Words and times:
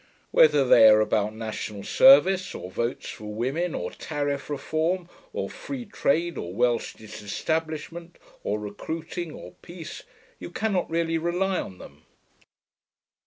Whether 0.31 0.67
they 0.67 0.89
are 0.89 0.99
about 0.99 1.35
National 1.35 1.83
Service, 1.83 2.55
or 2.55 2.71
Votes 2.71 3.07
for 3.07 3.31
Women, 3.35 3.75
or 3.75 3.91
Tariff 3.91 4.49
Reform, 4.49 5.07
or 5.31 5.47
Free 5.47 5.85
Trade, 5.85 6.39
or 6.39 6.55
Welsh 6.55 6.95
Disestablishment, 6.95 8.17
or 8.43 8.59
Recruiting, 8.59 9.31
or 9.31 9.51
Peace 9.61 10.01
you 10.39 10.49
cannot 10.49 10.89
really 10.89 11.19
rely 11.19 11.59
on 11.59 11.77
them. 11.77 12.01